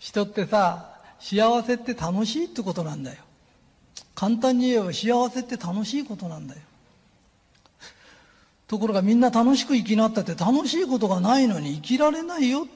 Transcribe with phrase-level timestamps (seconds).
[0.00, 0.88] 人ってさ、
[1.20, 3.18] 幸せって楽しいってことなんだよ。
[4.14, 6.60] 簡単に言えば幸せって楽しいことなんだよ。
[8.66, 12.66] ところがみんな楽しく生きなったって楽しいことがないのに生きられないよ。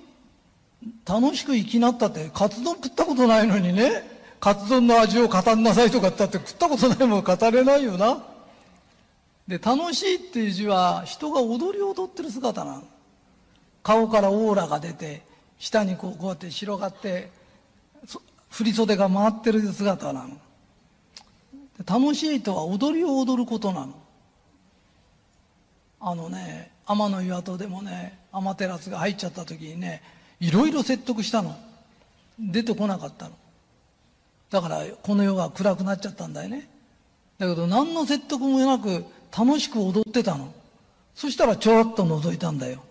[1.08, 4.02] 楽しく生きなったってカツ丼食ったことないのにね、
[4.38, 8.22] カツ丼の味を語んなさいとかってって食ったことないもん語れないよな。
[9.48, 12.82] で、楽しいっていう字は人が踊り踊ってる姿なの。
[13.82, 15.22] 顔からオーラが出て、
[15.64, 17.30] 下にこうこうやって広がって
[18.50, 20.36] 振り袖が回ってる姿なの。
[21.86, 23.94] 楽しいとは踊りを踊ることなの。
[26.00, 30.02] あのね天の岩戸でもね天照が入っちゃった時にね
[30.38, 31.56] いろいろ説得したの。
[32.38, 33.32] 出てこなかったの。
[34.50, 36.68] だからこの世が暗くなっちゃったんだよね。
[37.38, 40.52] だけど何の説得もなく楽しく踊ってたの。
[41.14, 42.84] そしたらちょろっと覗いたんだよ。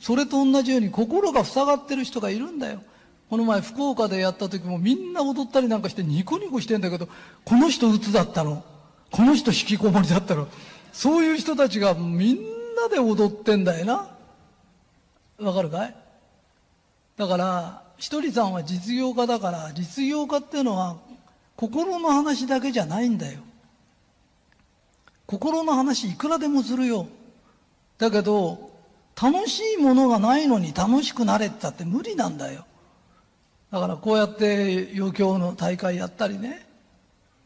[0.00, 2.82] それと同じように心が塞がってる人がいるんだよ。
[3.28, 7.08] この前福岡でやった時もみんな踊ったりなんかしてニコニコしてんだけど、
[7.44, 8.64] この人鬱だったの。
[9.10, 10.48] この人引きこもりだったの。
[10.92, 12.38] そういう人たちがみん
[12.76, 14.08] なで踊ってんだよな。
[15.38, 15.94] わかるかい？
[17.16, 20.96] だから、ひとりさんは実業家だから、実業家っていうのは
[21.56, 23.40] 心の話だけじゃないんだよ。
[25.26, 27.08] 心の話いくらでもするよ。
[27.98, 28.67] だけど、
[29.20, 32.64] 楽しいものがないのに楽しくなれってたって無理なんだよ。
[33.72, 36.66] だからこうやって余興の大会やったりね、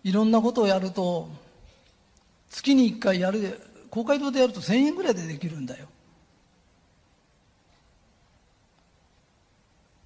[0.04, 1.30] いろんなことをやると、
[2.50, 5.86] 月に一回やる、公会堂でやると1000円ぐらいでできるんだよ。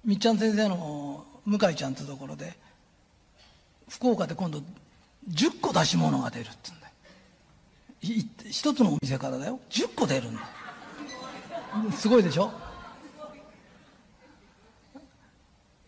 [0.05, 2.57] みっちゃん先生の向井ちゃんってところで、
[3.89, 4.63] 福岡で今度
[5.29, 6.93] 10個出し物が出るって言うんだよ。
[8.49, 9.59] 一つのお店からだよ。
[9.69, 10.47] 10個出るんだよ。
[11.91, 12.51] すごいでしょ？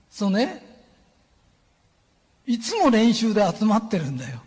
[0.09, 0.66] そうね。
[2.45, 4.41] いつも練習で集まってるんだよ。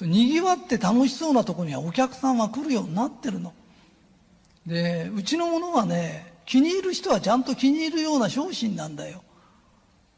[0.00, 3.52] にぎわって楽しそうなとこにはお客さんは来るようになってるの。
[4.66, 9.22] でうちのものはね気に入る人はちゃんと気に入るような商品なんだよ。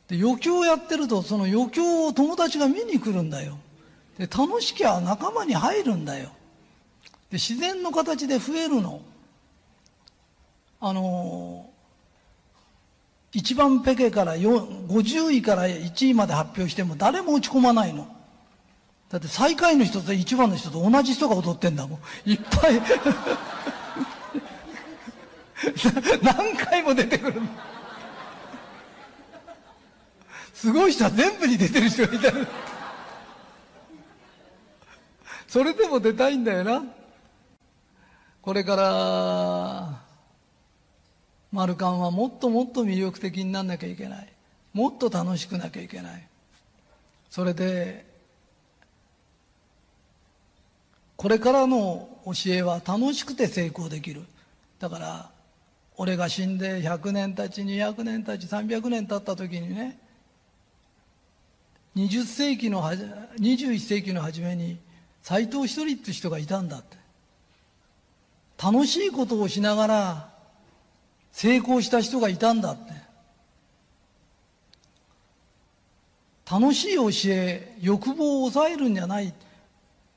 [0.07, 3.59] で余興やってるとその余興を友達が見に来るんだよ。
[4.19, 6.31] で楽しきゃ仲間に入るんだよ。
[7.31, 9.01] で自然の形で増えるの。
[10.85, 11.71] あの
[13.33, 18.09] 一番ペケから50位から1位まで発表しても誰も落ち込まないの。
[19.09, 22.31] だって最下位の人と一番の人と同じ人が踊ってんだもん。
[22.31, 22.83] いっぱい
[26.21, 27.41] 何回も出てくる
[30.53, 32.33] すごい人は全部に出てる人がいた
[35.47, 36.83] それでも出たいんだよな。
[38.41, 40.02] これから、
[41.53, 44.33] マルカンはもっともっと魅力的になんなきゃいけない。
[44.73, 46.27] もっと楽しくなきゃいけない。
[47.31, 48.07] それで、
[51.17, 54.25] これからの教えは楽しくて成功できる。
[54.81, 55.31] だから、
[55.97, 59.99] 俺が死んで100年たち、200年たち、300年経った時にね、
[61.95, 63.05] 20世紀のはじ、
[63.39, 64.79] 21世紀の初めに、
[65.23, 66.97] 斎藤一人って人がいたんだって。
[68.61, 70.32] 楽しいことをしながら、
[71.33, 72.93] 成功した人がいたんだって。
[76.51, 79.33] 楽しい教え、欲望を抑えるんじゃない。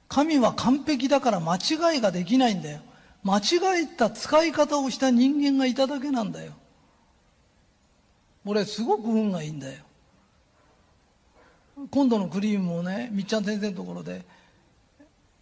[0.10, 2.80] 神は完璧だから間違いができないんだよ。
[3.24, 6.54] 間違えた使い方をした人間がいただけなんだよ。
[8.46, 9.82] 俺すごく運がいいんだよ。
[11.90, 14.24] 今度のクリームもね、みっちゃん先生のところで、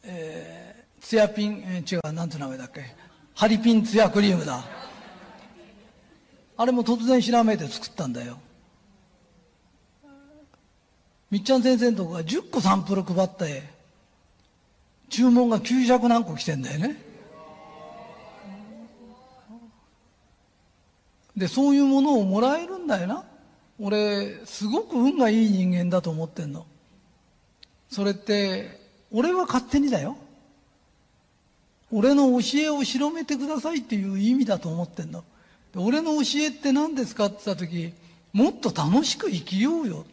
[0.03, 2.95] えー、ツヤピン、えー、違う、なんて名前だっけ。
[3.36, 4.63] ハリピンツヤクリームだ。
[6.55, 8.38] あれも突然ひらめいて作ったんだよ。
[11.31, 13.63] みっちゃん先生のとこが10個サンプル配って、
[15.09, 17.01] 注文が900何個来てんだよね。
[21.35, 23.23] で、そういうものをもらえるんだよな。
[23.79, 26.67] 俺、すごく運がいい人間だと思ってんの。
[27.89, 28.79] それって、
[29.11, 30.17] 俺は勝手にだよ。
[31.91, 35.23] 俺の教えを広めてくださいっていう意味だと思ってんの。
[35.75, 37.94] 俺の教えって何ですかって言った時、
[38.31, 40.06] もっと楽しく生きようよ。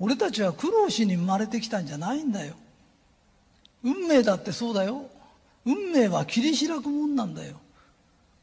[0.00, 2.54] 俺たちは苦労しに生まれてきたんじゃないんだよ。
[3.82, 5.06] 運命だってそうだよ。
[5.64, 7.56] 運命は切り開くもんなんだよ。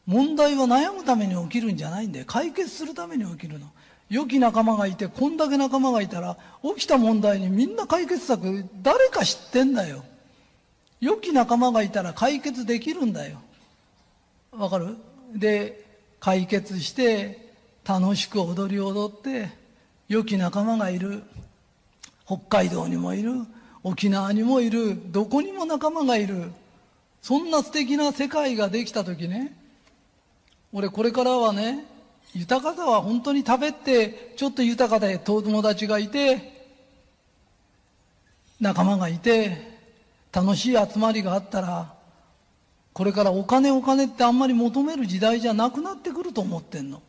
[0.05, 2.25] 問題は悩むために起きるんじゃないんだよ。
[2.27, 3.67] 解決するために起きるの。
[4.09, 6.37] 良き仲間がいて、こんだけ仲間がいたら、
[6.75, 10.03] 起きた問題にみんな解決策、誰か知ってんだよ。
[10.99, 13.41] 良き仲間がいたら解決できるんだよ。
[14.51, 14.95] わかる？
[15.33, 15.84] で、
[16.25, 17.53] 解決して、
[17.87, 19.51] 楽しく踊り踊って、
[20.07, 21.21] 良き仲間がいる。
[22.25, 23.45] 北海道にもいる。
[23.83, 24.99] 沖縄にもいる。
[25.11, 26.51] どこにも仲間がいる。
[27.21, 29.55] そんな素敵な世界ができた時ね、
[30.73, 31.85] 俺これからはね、
[32.33, 36.71] 豊かさは本当に食べて、ちょっと豊かで友達がいて、
[38.59, 39.77] 仲間がいて、
[40.33, 41.94] 楽しい集まりがあったら、
[42.95, 47.01] これからお金お金ってあんまり求める時代じゃなくなってくると思ってんの。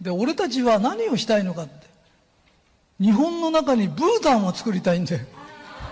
[0.00, 1.86] で、俺たちは何をしたいのかって。
[2.98, 5.20] 日本の中にブータンを作りたいんだよ。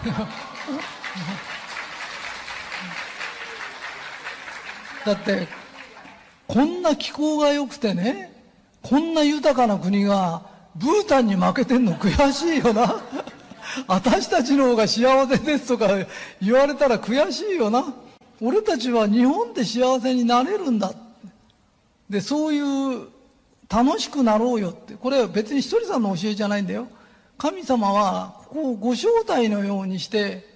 [5.05, 5.47] だって、
[6.49, 8.33] こんな気候が良くてね、
[8.81, 13.03] こんな豊かな国がブータンに負けてんの悔しいよな。
[13.87, 15.89] 私たちの方が幸せですとか
[16.41, 17.85] 言われたら悔しいよな。
[18.41, 20.93] 俺たちは日本で幸せになれるんだ。
[22.09, 23.09] で、そういう
[23.69, 24.95] 楽しくなろうよって。
[24.95, 26.89] これは別に一人さんの教えじゃないんだよ。
[27.39, 30.47] 神様はここをご招待のようにして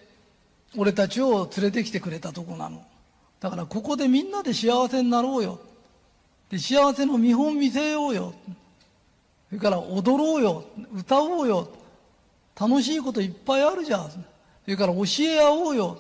[0.77, 2.85] 俺たちを連れてきてくれたとこなの。
[3.41, 5.61] だからここでみんなで幸せになろうよ。
[6.51, 8.35] で、幸せの見本見せようよ。
[9.49, 10.65] それから踊ろうよ。
[10.95, 11.69] 歌おうよ。
[12.59, 14.11] 楽しいこといっぱいあるじゃん。
[14.11, 14.19] そ
[14.67, 15.99] れから教え合おうよ。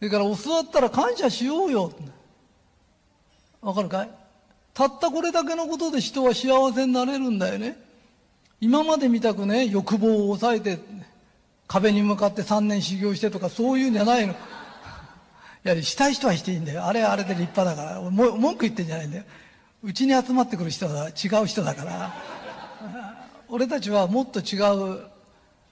[0.00, 1.92] それから教わったら感謝しようよ。
[3.60, 4.10] わかるかい？
[4.72, 7.76] たったこれだけのことで人は幸せになれるんだよね。
[8.62, 10.78] 今まで見たくね、欲望を抑えて、
[11.68, 14.32] 壁に向かって3年修行してとかそういうんじゃないの。
[14.32, 14.36] い
[15.64, 16.86] や、したい人はしていいんだよ。
[16.86, 18.00] あれはあれで立派だから。
[18.00, 19.24] も文句言ってんじゃないんだよ。
[19.82, 22.14] うちに集まってくる人は違う人だから。
[23.48, 24.56] 俺たちはもっと違
[24.96, 25.02] う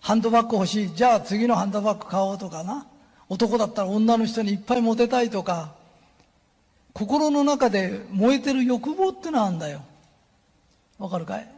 [0.00, 0.94] ハンドバッグ欲しい。
[0.94, 2.86] じゃあ次のハンドバッグ買おうとかな。
[3.28, 5.76] 男だったら女の人にいっぱいモテたいとか。
[6.94, 9.82] 心の中で燃えてる欲望ってのはあるんだよ。
[10.98, 11.48] わかるかい？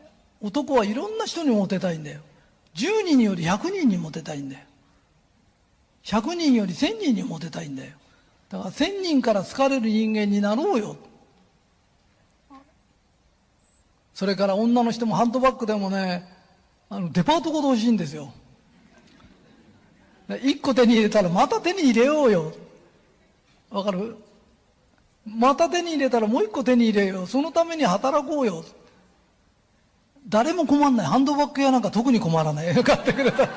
[0.43, 2.20] 男はいろんな人にモテたいんだよ。
[2.75, 4.64] 10人より100人にモテたいんだよ。
[6.05, 7.93] 100人より1000人にモテたいんだよ。
[8.50, 10.96] だから千人から好かれる人間になろうよ。
[14.12, 16.28] それから女の人もハンドバッグでもね、
[16.90, 18.31] あの、デパートごと欲しいんですよ。
[20.37, 22.53] 一個手に入れたらまた手に入れようよ。
[23.71, 24.17] わかる？
[25.27, 27.27] また手に入れたらもう一個手に入れよう。
[27.27, 28.65] そのために働こうよ。
[30.29, 31.06] 誰も困んない。
[31.06, 32.75] ハンドバッグ屋なんか特に困らない。
[32.85, 33.49] 買ってくれた？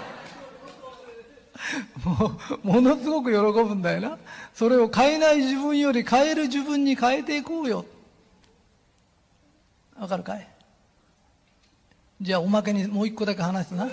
[2.04, 4.18] もう、ものすごく喜ぶんだよな。
[4.54, 7.86] それを変えない自分より変える自分に変えていこうよ。
[10.00, 10.48] わかるかい？
[12.22, 13.88] じゃあおまけにもう一個だけ話すな。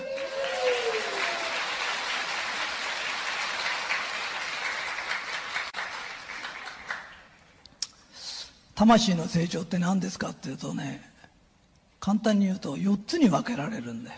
[8.81, 11.07] 魂の成長って何ですかっていうとね、
[11.99, 14.17] 簡単に言うと4つに分けられるんだよ。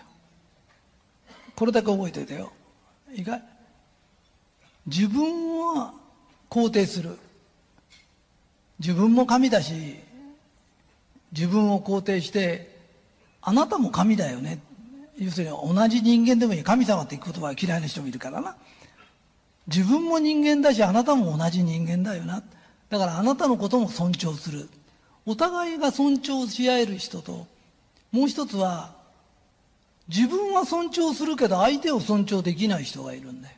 [1.53, 2.53] これだけ覚えててよ。
[3.13, 3.41] いか
[4.87, 5.93] 自分は
[6.49, 7.17] 肯定する。
[8.79, 9.99] 自分も神だし
[11.33, 12.73] 自分を肯定して
[13.41, 14.59] あなたも神だよね。
[15.19, 16.63] 要するに同じ人間でもいい。
[16.63, 18.55] 神様って言葉は嫌いな人もいるからな。
[19.67, 22.41] 自分も人間だしあなたも同じ人間だよな。
[22.93, 24.69] だからあなたのことも尊重する
[25.25, 27.47] お互いが尊重し合える人と
[28.11, 28.93] もう一つは
[30.07, 33.55] 自分は尊重するけど相手を尊重できない人がいるんだよ。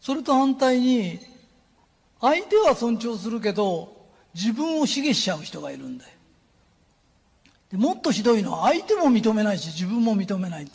[0.00, 1.18] それと反対に、
[2.20, 3.96] 相手は尊重するけど、
[4.34, 6.10] 自分を卑下しちゃう人がいるんだよ。
[7.70, 10.70] でもっとひどいのは相手も認めないし自分も認めない。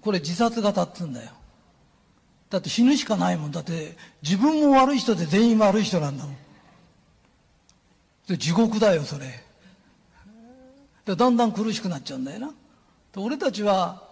[0.00, 1.30] これ自殺型っつうんだよ。
[2.48, 3.50] だって死ぬしかないもん。
[3.50, 6.36] だって自分も悪い人で全員悪い人なんだもん。
[8.28, 9.44] で地獄だよ、それ。
[11.04, 12.50] でだんだん苦しくなっちゃうんだよな。
[13.16, 14.02] 俺たちは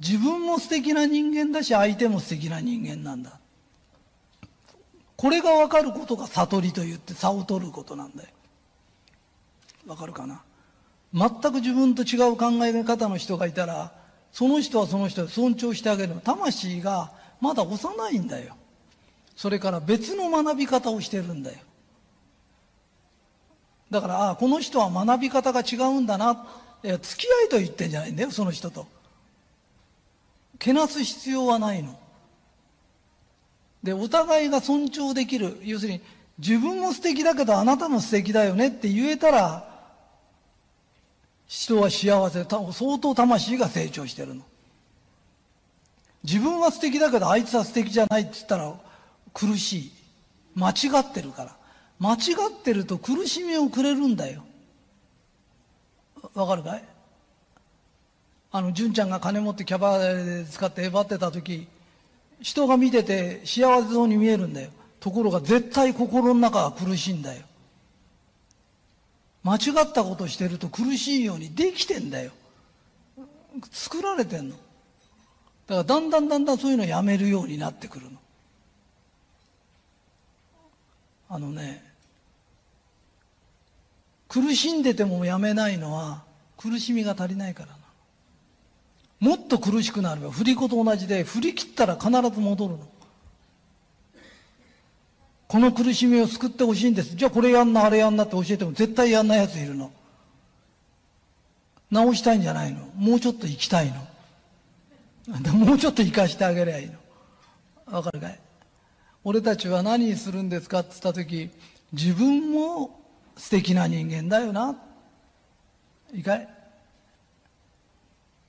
[0.00, 3.38] 自分も素敵な人間だし相手も素敵な人間なんだ。
[5.16, 8.28] これが分かることが悟りと言って差を取ることなんだよ。
[9.86, 10.42] わかるかな？
[11.14, 13.92] 全く自分と違う考え方の人がいたら、
[14.32, 16.14] その人はその人を尊重してあげる。
[16.24, 18.54] 魂がまだ幼いんだよ。
[19.34, 21.58] それから別の学び方をしてるんだよ。
[23.90, 26.46] だから、ああ、この人は学び方が違うんだな。
[26.84, 28.86] いや、付き合いと言ってんじゃないんだよ、その人と。
[30.60, 31.98] けなす必要はないの。
[33.82, 35.58] で、お互いが尊重できる。
[35.64, 36.00] 要するに、
[36.38, 39.68] 自分も素敵だけどあなたも素敵だよねって言えたら、
[41.48, 44.44] 人は幸せ、相当魂が成長してるの。
[46.24, 48.72] 自分は素敵だけどあいつは素敵じゃないって言ったら
[49.34, 49.92] 苦しい。
[50.54, 51.56] 間違ってるから。
[51.98, 54.42] 間違ってると苦しみをくれるんだよ。
[56.34, 56.84] わかるかい？
[58.50, 61.66] あの、純ちゃんが金持ってキャバで使ってえばってた時、
[62.40, 64.70] 人が見てて幸せそうに見えるんだよ。
[65.00, 67.42] ところが絶対心の中は苦しいんだよ。
[69.42, 72.30] 間違ったことしてると苦しいようにできてんだよ。
[73.70, 74.56] 作られてんの。
[75.66, 78.18] だからだんだんだんだんそういうのをやめるようになってくるの。
[81.28, 81.82] あのね、
[84.28, 86.24] 苦しんでてもやめないのは
[86.56, 87.76] 苦しみが足りないからな。
[89.20, 92.88] もっと苦しくなれば振り子と同じで振り切ったら必ず戻るの。
[95.48, 97.14] この苦しみを救ってほしいんです。
[97.14, 99.92] じゃあこれやんな、あれやんなって教えても絶対やんない奴いるの。
[101.90, 102.86] 直したいんじゃないの。
[102.96, 104.11] もうちょっと生きたいの。
[105.52, 106.98] もうちょっと生かしてあげりゃいいの。
[107.86, 108.40] わかるかい？
[109.24, 111.50] 俺たちは何するんですかって言った時、
[111.92, 113.00] 自分も
[113.36, 114.76] 素敵な人間だよな。
[116.12, 116.48] いいかい？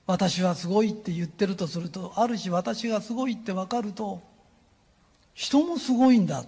[0.06, 4.20] 私はすごいって言ってるとすると、あるし私がすごいって分かると、
[5.32, 6.44] 人もすごいんだ。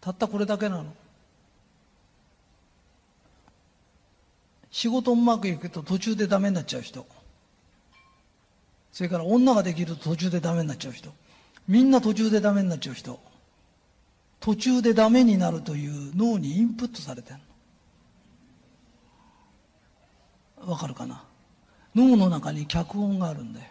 [0.00, 0.94] たったこれだけなの。
[4.70, 7.06] 仕事うまくいくと途中でダメになっちゃう人。
[8.92, 11.12] それから女ができると途中でダメになっちゃう人。
[11.68, 13.20] みんな途中でダメになっちゃう人。
[14.40, 17.38] 途中でダメになるという脳にインプットされてる
[20.64, 20.72] の。
[20.72, 21.24] わかるかな？
[21.94, 23.66] 脳の中に脚本があるんだよ。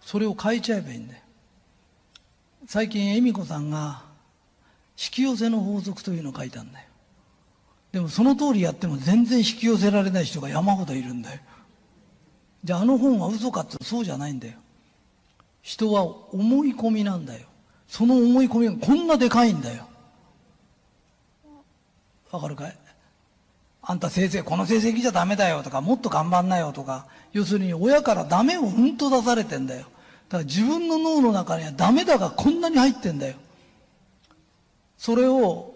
[0.00, 1.20] それを変えちゃえばいいんだよ。
[2.66, 4.02] 最近恵美子さんが
[4.92, 6.86] 引き寄せの法則というのを書いたんだよ。
[7.96, 11.40] でもその通りやっても全然引き寄せられない人が山ほどいるんだよ。
[12.62, 14.58] じゃああの本は嘘かってそうじゃないんだよ。
[15.62, 17.46] 人は思い込みなんだよ。
[17.88, 19.86] その思い込みがこんなでかいんだよ。
[22.30, 22.76] わかるかい？
[23.80, 29.86] あんた先生、この成績じゃダメだよとか、もっと頑張んなよとか、要するに親からダメをうんと出されてんだよ。
[30.28, 33.36] だから自分の脳の中にはダメだがこんなに入ってんだよ。
[34.98, 35.72] それを、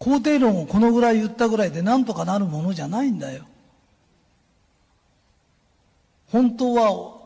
[0.00, 3.44] 肯定論をこのぐらい言ったぐらいでなんとかなるものじゃないんだよ。
[6.32, 7.20] 本当は、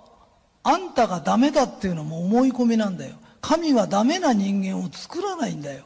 [0.64, 3.14] あんたがダメだっていうのも思い込みなんだよ。
[3.40, 5.85] 神はダメな人間を作らないんだよ。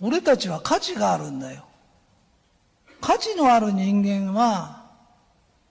[0.00, 1.64] 俺たちは価値があるんだよ。
[3.00, 4.82] 価値のある人間は、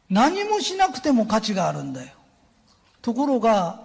[0.09, 2.09] 何もしなくても価値があるんだよ。
[3.01, 3.79] ところが、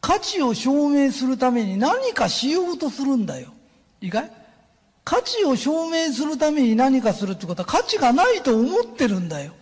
[0.00, 3.52] 価値を証明するために何かしようとするんだよ。
[4.00, 4.43] いいかい
[5.04, 9.52] 価値を証明するために何かするってことは価値がないと思ってるんだよ。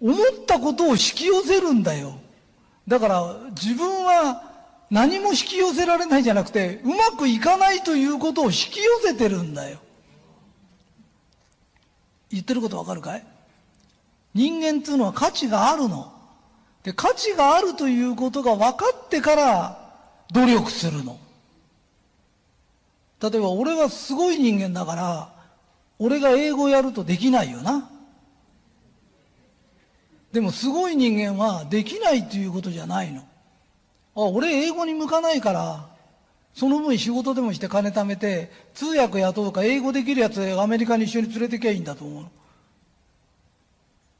[0.00, 2.18] 思ったことを引き寄せるんだよ。
[2.88, 4.42] だから自分は
[4.90, 9.78] 何も引き寄せられないじゃなくて、うまくいかないということを引き寄せてるんだよ。
[12.30, 13.24] 言ってることわかるかい？
[14.34, 16.12] 人間っていうのは価値があるの。
[16.82, 19.78] で、価値があるということが分かってから
[20.32, 21.18] 努力するの。
[23.30, 25.32] 例えば俺はすごい人間だから、
[25.98, 27.90] 俺が英語やるとできないよな。
[30.30, 33.22] でもすごい人間はできないということじゃないの。
[33.22, 33.24] あ、
[34.24, 35.88] 俺英語に向かないから、
[36.52, 42.30] その分仕事でもして金貯めて、通訳雇うか英語できるやつアメリカに一緒に連れてきゃいいんだと思うの。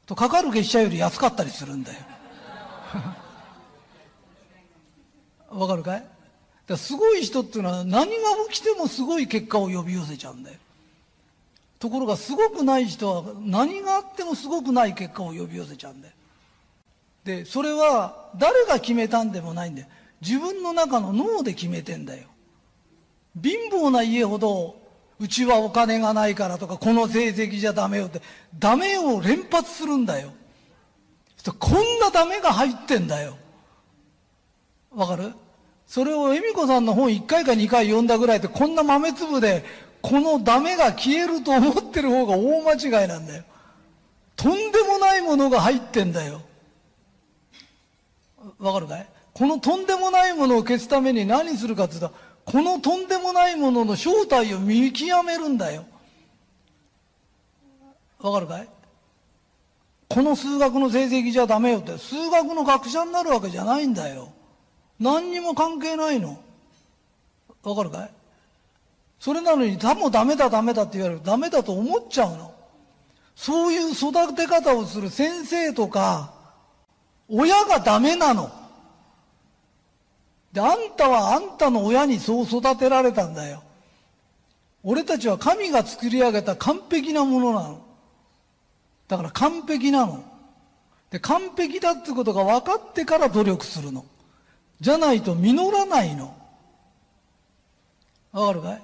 [0.07, 1.99] と、かかる月謝より安かったりするんだよ。
[5.59, 6.14] わかるかい？
[6.67, 8.13] だすごい人っていうのは何が
[8.49, 10.57] 起きてもすごい結果を呼び寄せちゃうんだよ。
[11.77, 16.13] ところがすごくない人は何があってもすごくない結果を呼び寄せちゃうんだよ。
[17.23, 19.87] で、それは誰が決めたんでもないんだよ。
[20.21, 22.27] 自分の中の脳で決めてんだよ。
[23.41, 24.81] 貧乏な家ほど、
[25.19, 28.21] うちはお金がないからとか、この成績じゃダメよって、
[28.57, 30.31] ダメを連発するんだよ。
[31.59, 33.37] こんなダメが入ってんだよ。
[34.91, 35.33] わかる？
[35.87, 39.63] それを恵美子さんの本1回か2回読んだぐらいでこんな豆粒で
[40.01, 43.43] このダメが消えると思ってる方が大間違いなんだよ。
[44.35, 46.41] とんでもないものが入ってんだよ。
[48.59, 49.07] わかるかい？
[49.33, 55.85] このとんでもないものを消すために何するかって言ったら、このとんでもないものの正体を見極めるんだよ。
[58.19, 58.67] わかるかい？
[60.07, 64.31] この数学の成績じゃダメよって、数学の学者になるわけじゃないんだよ。
[64.99, 66.39] 何にも関係ないの？
[67.63, 68.09] わかるかい？
[69.19, 71.21] それなのに、多分ダメだダメだって言われる。
[71.23, 72.53] ダメだと思っちゃうの。
[73.35, 76.33] そういう育て方をする先生とか、
[77.27, 78.51] 親がダメなの。
[80.53, 83.63] で、あんたはあんたの親にそう育てられたんだよ。
[84.83, 87.81] 俺たちは神が作り上げた完璧なものなの。
[89.07, 90.23] だから完璧なの。
[91.09, 94.05] で、完璧だってことが分かってから努力するの。
[94.81, 96.35] じゃないと実らないの。
[98.31, 98.81] わかるかい？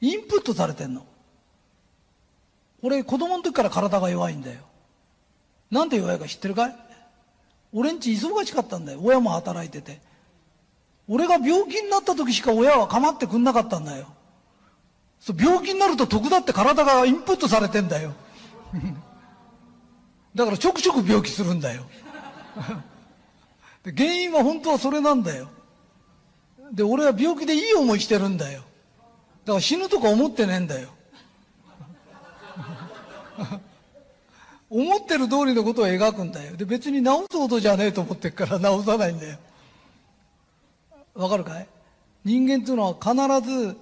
[0.00, 1.06] インプットされてんの。
[2.82, 4.58] 俺、子供の時から体が弱いんだよ。
[5.70, 6.76] なんで弱いか知ってるかい？
[7.72, 9.00] 俺んち忙しかったんだよ。
[9.02, 10.00] 親も働いてて。
[11.08, 14.06] 俺が病気になった時しか親は構ってくんなかったんだよ。
[15.20, 18.12] そう病気になると得だって体がインプットされてんだよ。
[20.34, 21.84] だからちょくちょく病気するんだよ。
[23.84, 25.48] で原因は本当はそれなんだよ。
[26.72, 28.62] で、俺は病気でいい思いしてるんだよ。
[29.44, 30.88] だから死ぬとか思ってねえんだよ。
[34.70, 36.56] 思ってる通りのことを描くんだよ。
[36.56, 39.38] で、別に治すほどじゃねえと思ってるから治さないんだよ。
[41.14, 41.68] わかるかい？
[42.24, 43.14] 人間っていうのは必
[43.48, 43.76] ず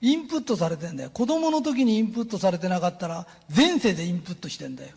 [0.00, 1.10] インプットされてんだよ。
[1.10, 4.94] 子供の時にインプットされてなかったら前世でインプットしてんだよ。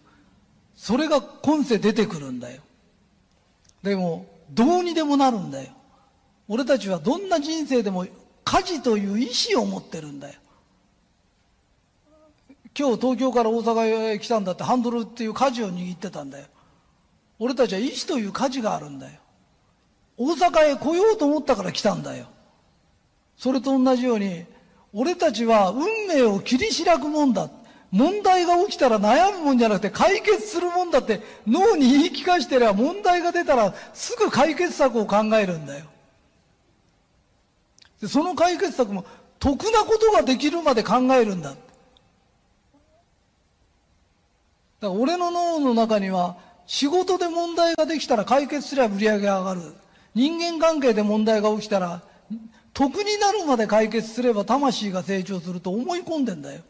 [0.75, 2.62] それが今世出てくるんだよ。
[3.83, 5.71] でも、どうにでもなるんだよ。
[6.48, 8.05] 俺たちはどんな人生でも
[8.43, 10.39] 家事という意志を持ってるんだよ。
[12.77, 16.45] 今日東京から大阪へ来たんだってハンドルっていう舵を握ってたんだよ。
[17.38, 19.19] 俺たちは意志という舵があるんだよ。
[20.17, 22.27] 大阪へ来ようと思ったから来たんだよ。
[23.38, 24.45] それと同じように、
[24.91, 27.50] 俺たちは運命を切り開くもんだ。
[27.91, 35.85] 問題が起きたら悩むもんじゃなくて解決するもんだって脳に言い聞かしてりゃ問題が出たらすぐ解決策を考えるんだよ。
[38.00, 39.05] でその解決策も
[39.40, 41.50] 得なことができるまで考えるんだ。
[41.50, 41.59] だか
[44.81, 46.37] ら俺の脳の中には
[46.68, 49.61] 仕事で問題ができたら解決すれば売り上げ上がる。
[50.14, 52.03] 人間関係で問題が起きたら
[52.74, 56.61] 得になるまで解決すれば魂が成長すると思い込んでんだよ。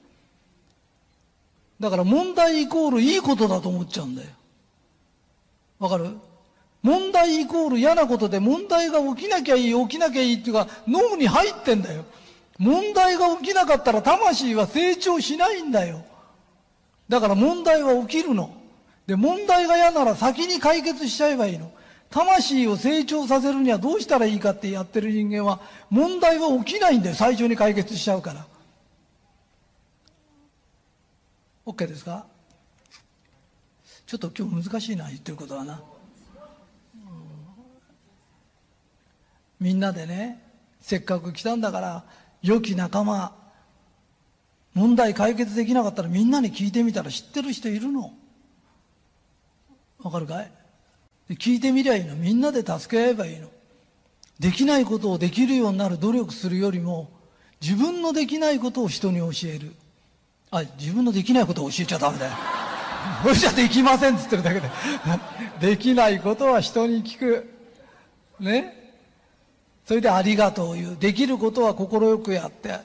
[1.80, 4.30] だから問題イコールいいことだと思っちゃうんだよ。
[5.80, 6.10] わかる？
[6.82, 12.06] 問題イコール嫌なことで問題が起きなきゃいい、起きなきゃいいっていうか脳に入ってんだよ。
[12.58, 16.04] 問題が起きなかったら魂は成長しないんだよ。
[17.08, 18.54] だから問題は起きるの。
[19.08, 21.72] で、問題が嫌なら先に解決しちゃえばいいの。
[22.10, 27.16] 魂を成長させるにはどうしたらいいかってやってる人間は問題は起きないんだよ。
[27.16, 28.46] 最初に解決しちゃうから。
[31.70, 32.26] OK ですか？
[34.08, 35.84] ちょっと今日難しいな言ってることはな、
[39.60, 40.42] みんなでね
[40.82, 42.06] せっかく来たんだから
[42.42, 43.36] 良き仲間
[44.74, 48.14] 問題解決できなかったらみんなに聞いてみたら知ってる人いるの。
[50.00, 50.52] わかるかい？
[51.36, 52.16] 聞いてみりゃいいの。
[52.16, 53.48] みんなで助け合えばいいの。
[54.40, 57.12] できないことをできるようになる努力するよりも
[57.62, 59.76] 自分のできないことを人に教える。
[60.52, 62.32] あ、自分のできないことを教えちゃダメだよ。
[63.24, 64.70] それじゃできませんっつってるだけで。
[65.60, 67.50] できないことは人に聞く。
[68.40, 68.76] ね？
[69.86, 70.98] それでありがとう言う。
[71.00, 72.78] できることは快くやって。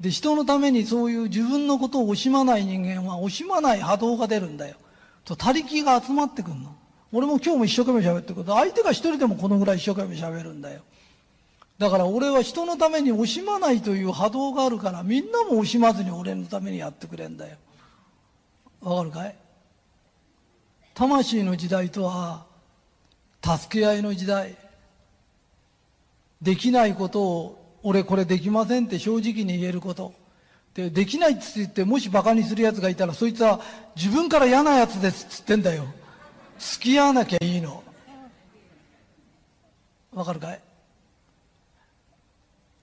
[0.00, 4.76] で、人のためにそういう自分のことを惜しまない人間は惜しまない波動が出るんだよ。
[5.24, 6.74] と、他力が集まってくるの。
[7.12, 10.80] 俺も今日も一生懸命喋ってること、相手が一人でもこのぐらい一生懸命喋るんだよ。
[11.78, 17.56] だから俺は人のために惜しまないという波動があるからみんなも惜しまずに俺のためにやってくれんだよ。
[18.80, 19.36] わかるかい？
[20.94, 22.46] 魂の時代とは
[23.44, 24.56] 助け合いの時代。
[26.40, 30.14] できないことを俺これできませんって正直に言えること。
[30.74, 33.60] でできないっつってもしバカにする奴がいたらそいつは
[33.96, 35.86] 自分から嫌な奴ですっつってんだよ。
[36.58, 37.82] 付き合わなきゃいいの。
[40.12, 40.60] わかるかい？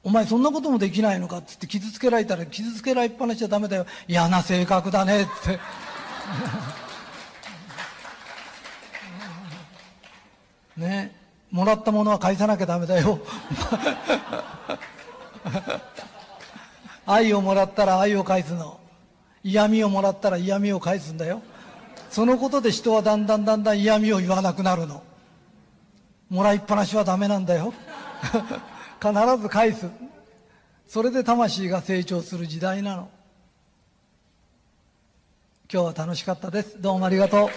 [0.03, 3.85] お前そんなこともできないのかって言って傷つけられたら傷つけられっぱなしちゃダメだよ。
[4.07, 5.59] 嫌な性格だねって。
[10.81, 11.15] ね
[11.51, 13.19] もらったものは返さなきゃダメだよ。
[17.05, 18.79] 愛をもらったら愛を返すの。
[19.43, 21.41] 嫌味をもらったら嫌味を返すんだよ。
[22.09, 25.03] そのことで人はだんだんだんだん嫌味を言わなくなるの。
[26.29, 27.73] もらいっぱなしはダメなんだよ。
[29.03, 29.89] 必ず返す。
[30.87, 33.09] それで魂が成長する時代なの。
[35.69, 36.81] 今日は楽しかったです。
[36.81, 37.49] どうもありがとう。